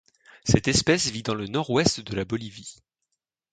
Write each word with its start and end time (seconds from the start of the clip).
Cette 0.45 0.67
espèce 0.67 1.11
vit 1.11 1.21
dans 1.21 1.35
le 1.35 1.45
Nord-Ouest 1.45 1.99
de 1.99 2.15
la 2.15 2.25
Bolivie. 2.25 2.79